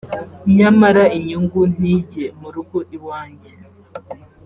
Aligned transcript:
nyamara 0.55 1.03
inyungu 1.17 1.59
ntijye 1.73 2.25
mu 2.39 2.49
rugo 2.55 2.77
iwanjye 2.95 3.51